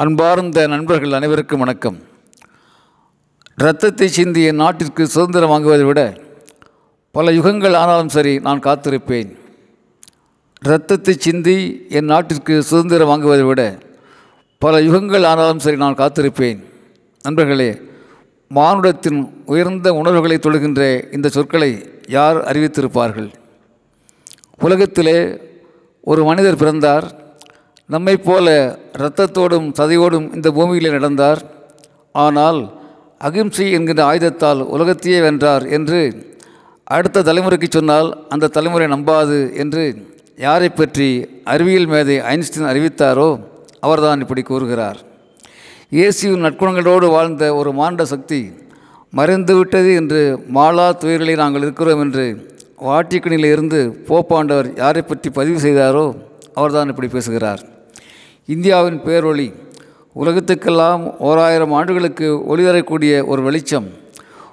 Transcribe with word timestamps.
அன்பார்ந்த 0.00 0.66
நண்பர்கள் 0.66 1.12
அனைவருக்கும் 1.12 1.58
வணக்கம். 1.58 1.96
இரத்தத்தை 3.56 4.08
சிந்திய 4.08 4.52
நாட்டிற்கு 4.52 5.06
சுதந்திரம் 5.06 5.50
வாங்குவதை 5.50 5.84
விட 5.84 6.00
பல 7.10 7.32
யுகங்கள் 7.32 7.74
ஆனாலும் 7.74 8.08
சரி 8.08 8.38
நான் 8.38 8.60
காத்திருப்பேன். 8.60 9.36
இரத்தத்தை 10.64 11.14
சிந்தி 11.18 11.86
என் 11.88 12.04
நாட்டிற்கு 12.04 12.62
சுதந்திரம் 12.62 13.08
வாங்குவதை 13.08 13.44
விட 13.46 13.78
பல 14.58 14.80
யுகங்கள் 14.80 15.26
ஆனாலும் 15.26 15.58
சரி 15.58 15.76
நான் 15.76 15.94
காத்திருப்பேன். 15.94 16.64
நண்பர்களே 17.22 17.70
மானுடத்தின் 18.48 19.42
உயர்ந்த 19.46 19.94
உணர்வுகளை 19.94 20.38
தொழுகின்ற 20.38 21.12
இந்த 21.12 21.28
சொற்களை 21.28 21.70
யார் 22.08 22.36
அறிவித்திருப்பார்கள்? 22.36 23.30
உலகத்திலே 24.58 25.40
ஒரு 26.00 26.24
மனிதர் 26.24 26.56
பிறந்தார். 26.56 27.20
நம்மைப் 27.92 28.26
போல 28.26 28.46
இரத்தத்தோடும் 28.98 29.68
சதையோடும் 29.78 30.26
இந்த 30.36 30.48
பூமியிலே 30.56 30.90
நடந்தார். 30.96 31.40
ஆனால் 32.24 32.60
அகிம்சை 33.26 33.66
என்கின்ற 33.76 34.02
ஆயுதத்தால் 34.10 34.60
உலகத்தையே 34.74 35.18
வென்றார் 35.24 35.64
என்று 35.76 36.00
அடுத்த 36.94 37.22
தலைமுறைக்கு 37.28 37.68
சொன்னால் 37.76 38.08
அந்த 38.34 38.50
தலைமுறை 38.56 38.86
நம்பாது 38.94 39.38
என்று 39.62 39.84
யாரை 40.44 40.68
பற்றி 40.70 41.08
அறிவியல் 41.52 41.90
மேதை 41.92 42.16
ஐன்ஸ்டீன் 42.32 42.70
அறிவித்தாரோ 42.72 43.28
அவர்தான் 43.86 44.22
இப்படி 44.24 44.42
கூறுகிறார். 44.50 44.98
இயேசுவின் 45.96 46.44
நற்குணங்களோடு 46.46 47.06
வாழ்ந்த 47.16 47.44
ஒரு 47.60 47.70
மாண்ட 47.80 48.04
சக்தி 48.12 48.40
மறைந்துவிட்டது 49.12 49.90
என்று 50.00 50.22
மாலா 50.56 50.88
துயர்களை 51.02 51.34
நாங்கள் 51.42 51.64
இருக்கிறோம் 51.66 52.02
என்று 52.04 52.26
வாட்டிக்கணிலிருந்து 52.88 53.80
போப்பாண்டவர் 54.08 54.70
யாரை 54.82 55.02
பற்றி 55.02 55.30
பதிவு 55.38 55.58
செய்தாரோ 55.66 56.06
அவர்தான் 56.58 56.90
இப்படி 56.92 57.10
பேசுகிறார். 57.16 57.62
இந்தியாவின் 58.46 59.00
பேரொளி. 59.06 59.54
உலகத்துக்கெல்லாம் 60.16 61.02
ஓராயிரம் 61.18 61.72
ஆண்டுகளுக்கு 61.72 62.28
ஒளி 62.46 62.64
தரக்கூடிய 62.64 63.26
ஒரு 63.26 63.42
வெளிச்சம் 63.42 63.86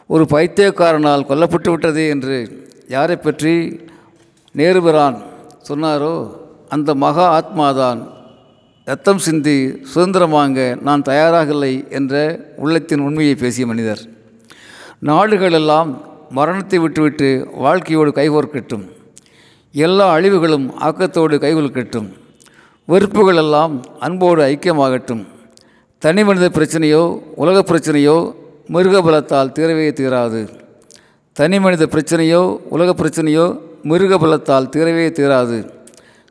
ஒரு 0.08 0.26
பைத்தியக்காரனால் 0.30 1.26
கொல்லப்பட்டு 1.30 1.70
விட்டது 1.70 2.09
என்று 2.09 2.38
யாரை 2.88 3.16
பற்றி 3.16 3.54
நேருபிரான் 4.56 5.18
சொன்னாரோ 5.70 6.14
அந்த 6.70 6.96
மகா 6.96 7.26
ஆத்மாதான். 7.40 8.00
ரத்தம் 8.86 9.18
சிந்தி 9.18 9.58
சுதந்திரமாக 9.92 10.78
நான் 10.81 10.86
நான் 10.88 11.02
தயாராகவில்லை 11.02 11.74
என்ற 11.90 12.14
உள்ளத்தின் 12.58 13.00
உண்மையை 13.00 13.36
பேசிய 13.36 13.66
மனிதர். 13.68 14.02
நாடுகளெல்லாம் 15.09 15.92
மரணத்தை 16.30 16.80
விட்டுவிட்டு 16.80 17.30
வாழ்க்கையோடு 17.66 18.12
கைகோர்க்கட்டும். 18.12 18.86
எல்லா 19.72 20.08
அழிவுகளும் 20.12 20.68
ஆக்கத்தோடு 20.80 21.38
கைகொள்கட்டும் 21.46 22.09
வெறுப்புகளெல்லாம் 22.90 23.73
அன்போடு 24.00 24.42
ஐக்கியமாகட்டும். 24.44 25.23
தனி 26.02 26.23
மனித 26.23 26.45
பிரச்சனையோ 26.50 27.02
உலக 27.36 27.58
பிரச்சனையோ 27.70 28.16
மிருக 28.68 29.02
பலத்தால் 29.02 29.52
தீரவே 29.58 29.90
தீராது. 30.00 30.42
தனி 31.34 31.59
மனித 31.59 31.86
பிரச்சனையோ 31.86 32.42
உலக 32.70 32.94
பிரச்சனையோ 33.02 33.46
மிருக 33.84 34.18
பலத்தால் 34.18 34.70
தீரவே 34.76 35.06
தீராது. 35.18 35.59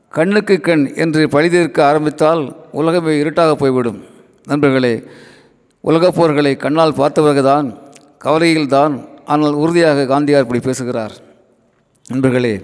கண்ணுக்கு 0.09 0.61
கண் 0.61 0.85
என்று 0.95 1.27
பழிதீர்க்க 1.27 1.81
ஆரம்பித்தால் 1.83 2.43
உலகமே 2.73 3.15
இருட்டாக 3.19 3.55
போய்விடும். 3.55 4.01
நண்பர்களே 4.45 4.95
உலகப் 5.81 6.17
போர்களை 6.19 6.57
கண்ணால் 6.57 6.99
பார்த்தவர்கள்தான் 7.01 7.69
கவலையில்தான் 8.25 8.95
ஆனால் 9.25 9.53
உறுதியாக 9.53 10.07
காந்தியார் 10.13 10.47
இப்படி 10.49 10.61
பேசுகிறார். 10.61 11.15
நண்பர்களே 12.09 12.55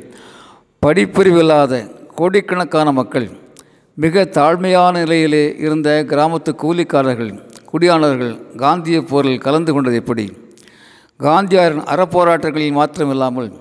படிப்பறிவில்லாத 0.86 1.83
கோடிக்கணக்கான 2.14 2.92
மக்கள் 2.92 3.29
மிக 3.97 4.23
தாழ்மையான 4.25 4.92
நிலையிலே 4.92 5.56
இருந்த 5.59 6.05
கிராமத்து 6.09 6.55
கூலிக்காரர்கள் 6.62 7.39
குடியானவர்கள் 7.73 8.56
காந்திய 8.56 9.03
போரில் 9.03 9.39
கலந்து 9.39 9.73
கொண்டது 9.73 9.95
எப்படி? 9.95 10.33
காந்தியாரின் 11.19 11.84
அறப்போராட்டங்களில் 11.84 12.75
மாத்திரமில்லாமல் 12.75 13.53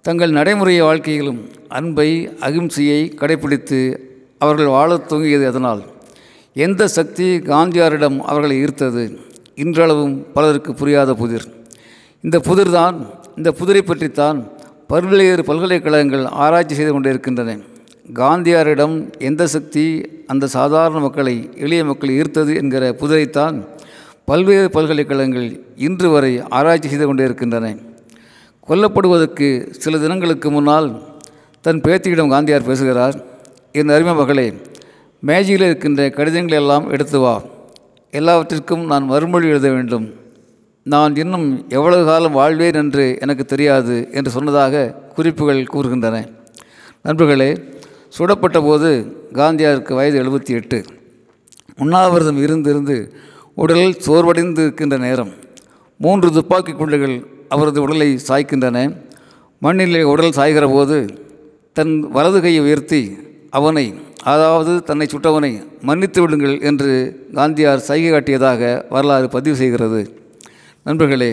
தங்கள் 0.00 0.30
நடைமுறை 0.30 0.80
வாழ்க்கையிலும் 0.80 1.48
அன்பை 1.68 2.28
அகிம்சையை 2.28 3.14
கடைபிடித்து 3.14 3.98
அவர்கள் 4.38 4.66
வாழத் 4.66 5.12
துவங்கியது 5.12 5.46
அதனால். 5.46 5.82
எந்த 6.54 6.88
சக்தி 6.88 7.38
காந்தியாரிடம் 7.38 8.18
அவர்களை 8.18 8.64
ஈர்த்தது? 8.64 9.18
இன்றளவும் 9.54 10.32
பலருக்கு 10.32 10.74
புரியாத 10.74 11.14
புதிர். 11.14 11.46
இந்த 12.20 12.40
புதிர்தான் 12.40 13.08
இந்த 13.36 13.52
புதிரை 13.52 13.82
பற்றித்தான் 13.82 14.48
பல்வேறு 14.86 15.44
பல்கலைக்கழகங்கள் 15.44 16.24
ஆராய்ச்சி 16.24 16.74
செய்து 16.74 16.92
கொண்டிருக்கின்றன. 16.92 17.58
காந்தியாரிடம் 18.14 19.14
எந்த 19.18 19.46
சக்தி 19.46 20.08
அந்த 20.26 20.46
சாதாரண 20.46 20.98
மக்களை 20.98 21.50
எளிய 21.56 21.84
மக்களை 21.84 22.20
ஈர்த்தது 22.20 22.56
என்கிற 22.56 22.92
புதிரைத்தான் 22.92 23.66
பல்வேறு 24.24 24.70
பல்கலைக்கழகங்கள் 24.70 25.60
இன்று 25.76 26.10
வரை 26.10 26.42
ஆராய்ச்சி 26.48 26.88
செய்து 26.88 27.06
கொண்டே 27.06 27.24
இருக்கின்றன 27.24 27.76
கொல்லப்படுவதற்கு 28.68 29.70
சில 29.70 29.98
தினங்களுக்கு 29.98 30.50
முன்னால் 30.50 31.02
தன் 31.60 31.80
பேத்தியிடம் 31.80 32.32
காந்தியார் 32.34 32.64
பேசுகிறார் 32.64 33.24
என் 33.72 33.88
அருமை 33.88 34.14
மகளே 34.14 34.54
மேஜையில் 35.20 35.64
இருக்கின்ற 35.64 36.10
கடிதங்களை 36.10 36.58
எல்லாம் 36.58 36.90
எடுத்து 36.90 37.18
வா. 37.18 37.42
எல்லாவற்றிற்கும் 38.10 38.84
நான் 38.84 39.04
மறுமொழி 39.04 39.48
எழுத 39.48 39.70
வேண்டும். 39.70 40.14
நான் 40.82 41.16
இன்னும் 41.16 41.64
எவ்வளவு 41.68 42.04
காலம் 42.04 42.32
வாழ்வேன் 42.32 42.72
என்று 42.72 43.18
எனக்கு 43.20 43.44
தெரியாது 43.44 44.08
என்று 44.12 44.30
சொன்னதாக 44.30 44.94
குறிப்புகள் 45.14 45.66
கூறுகின்றன. 45.72 46.28
நண்பர்களே 47.02 47.62
சுடப்பட்ட 48.16 48.58
போது 48.62 48.90
காந்தியாருக்கு 49.32 49.92
வயது 49.94 50.16
எழுபத்தி 50.22 50.52
எட்டு. 50.58 50.78
உண்ணாவிரதம் 51.78 52.40
இருந்திருந்து 52.46 52.96
உடலில் 53.54 54.00
சோர்வடைந்து 54.06 54.62
இருக்கின்ற 54.64 54.96
நேரம். 54.96 55.32
மூன்று 55.96 56.32
துப்பாக்கி 56.32 56.72
குண்டுகள் 56.72 57.16
அவரது 57.48 57.82
உடலை 57.82 58.18
சாய்க்கின்றன. 58.28 58.78
மண்ணிலே 59.60 60.02
உடல் 60.02 60.36
சாய்கிற 60.38 60.66
போது 60.72 60.98
தன் 61.72 61.94
வலது 62.10 62.40
கையை 62.40 62.60
உயர்த்தி 62.62 63.02
அவனை 63.50 63.86
அதாவது 64.22 64.72
தன்னை 64.82 65.06
சுட்டவனை 65.10 65.52
மன்னித்து 65.82 66.20
விடுங்கள் 66.20 66.60
என்று 66.60 66.92
காந்தியார் 67.34 67.86
சைகை 67.88 68.10
காட்டியதாக 68.12 68.82
வரலாறு 68.90 69.28
பதிவு 69.28 69.56
செய்கிறது. 69.56 70.00
நண்பர்களே 70.82 71.30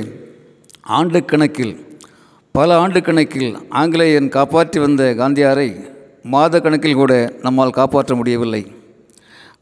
ஆண்டு 0.82 1.26
கணக்கில் 1.26 1.76
பல 2.52 2.78
ஆண்டு 2.78 3.02
கணக்கில் 3.02 3.52
ஆங்கிலேயன் 3.70 4.30
காப்பாற்றி 4.30 4.80
வந்த 4.80 5.04
காந்தியாரை 5.22 5.70
மாத 6.34 6.60
கணக்கில் 6.60 7.00
கூட 7.02 7.14
நம்மால் 7.42 7.78
காப்பாற்ற 7.78 8.16
முடியவில்லை. 8.16 8.62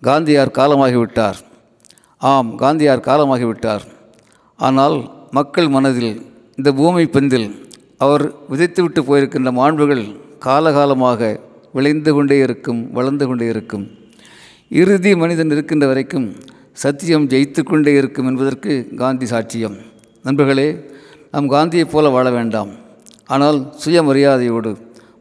காந்தியார் 0.08 0.52
காலமாகிவிட்டார். 0.60 1.38
ஆம் 2.32 2.52
காந்தியார் 2.60 3.08
காலமாகிவிட்டார். 3.10 3.84
ஆனால் 4.60 4.98
மக்கள் 5.32 5.68
மனதில் 5.68 6.14
இந்த 6.56 6.70
பூமி 6.80 7.04
பந்தில் 7.04 7.48
அவர் 7.98 8.24
விதைத்துவிட்டு 8.52 9.02
போயிருக்கின்ற 9.08 9.52
மாண்புகள் 9.60 10.04
காலகாலமாக 10.46 11.40
விளைந்து 11.74 12.14
கொண்டே 12.14 12.38
இருக்கும் 12.38 12.92
வளர்ந்து 12.92 13.28
கொண்டே 13.28 13.48
இருக்கும். 13.48 13.86
இறுதி 14.82 15.12
மனிதன் 15.16 15.52
இருக்கின்ற 15.56 15.88
வரைக்கும் 15.88 16.28
சத்தியம் 16.84 17.28
ஜெயித்து 17.28 17.62
கொண்டே 17.64 17.94
இருக்கும் 17.94 18.28
என்பதற்கு 18.28 18.74
காந்தி 19.02 19.26
சாட்சியம். 19.26 19.78
நண்பர்களே 20.24 20.68
நாம் 21.32 21.52
காந்தியைப் 21.52 21.94
போல 21.94 22.10
வாழ 22.10 22.28
வேண்டாம். 22.32 22.72
ஆனால் 23.26 23.60
சுயமரியாதையோடு 23.84 24.72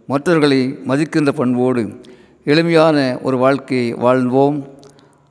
மற்றவர்களை 0.06 0.78
மதிக்கின்ற 0.86 1.32
பண்போடு 1.32 2.00
எளிமையான 2.44 3.18
ஒரு 3.22 3.36
வாழ்க்கையை 3.38 3.94
வாழ்வோம். 3.94 4.66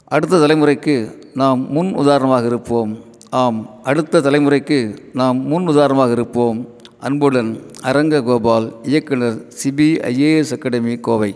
அடுத்த 0.05 0.37
தலைமுறைக்கு 0.37 0.95
நாம் 1.33 1.71
முன் 1.71 1.93
உதாரணமாக 1.93 2.45
இருப்போம். 2.45 2.97
ஆம் 3.29 3.69
அடுத்த 3.83 4.19
தலைமுறைக்கு 4.19 4.97
நாம் 5.13 5.37
முன் 5.37 5.67
உதாரணமாக 5.67 6.11
இருப்போம். 6.11 6.67
அன்புடன் 6.99 7.59
அரங்க 7.81 8.23
கோபால் 8.23 8.73
இயக்குனர் 8.83 9.45
சிபிஐஏஎஸ் 9.63 10.51
அகாடமி 10.51 10.97
கோவை. 10.97 11.35